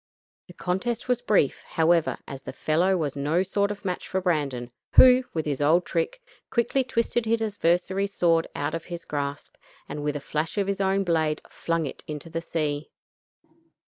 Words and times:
The 0.47 0.53
contest 0.55 1.07
was 1.07 1.21
brief, 1.21 1.61
however, 1.61 2.17
as 2.27 2.41
the 2.41 2.53
fellow 2.53 2.97
was 2.97 3.15
no 3.15 3.43
sort 3.43 3.69
of 3.69 3.85
match 3.85 4.07
for 4.07 4.19
Brandon, 4.19 4.71
who, 4.93 5.23
with 5.35 5.45
his 5.45 5.61
old 5.61 5.85
trick, 5.85 6.19
quickly 6.49 6.83
twisted 6.83 7.27
his 7.27 7.39
adversary's 7.43 8.11
sword 8.15 8.47
out 8.55 8.73
of 8.73 8.85
his 8.85 9.05
grasp, 9.05 9.53
and 9.87 10.01
with 10.03 10.15
a 10.15 10.19
flash 10.19 10.57
of 10.57 10.65
his 10.65 10.81
own 10.81 11.03
blade 11.03 11.43
flung 11.51 11.85
it 11.85 12.03
into 12.07 12.31
the 12.31 12.41
sea. 12.41 12.89